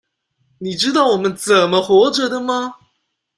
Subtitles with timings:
[0.57, 2.73] 你知道我們怎麼活著的嗎？